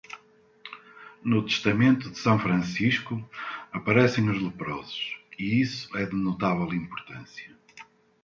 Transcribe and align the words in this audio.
No 1.23 1.43
Testamento 1.45 2.09
de 2.09 2.17
São 2.17 2.39
Francisco, 2.39 3.23
aparecem 3.71 4.27
os 4.31 4.41
leprosos, 4.41 5.15
e 5.37 5.61
isso 5.61 5.95
é 5.95 6.07
de 6.07 6.15
notável 6.15 6.73
importância. 6.73 7.55